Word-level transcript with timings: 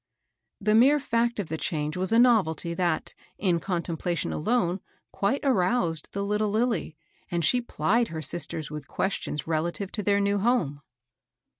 The 0.59 0.73
mere 0.73 0.97
feet 0.99 1.37
of 1.37 1.47
the 1.49 1.59
change 1.59 1.95
was 1.95 2.11
a 2.11 2.17
novelty 2.17 2.73
that, 2.73 3.13
in 3.37 3.59
contemplation 3.59 4.33
alone, 4.33 4.79
quite 5.11 5.41
aroused 5.43 6.11
the 6.13 6.25
little 6.25 6.49
Lilly; 6.49 6.97
and 7.29 7.45
she 7.45 7.61
plied 7.61 8.07
her 8.07 8.23
sisters 8.23 8.71
with 8.71 8.87
questions 8.87 9.45
relative 9.45 9.91
to 9.91 10.01
their 10.01 10.19
new 10.19 10.39
home. 10.39 10.81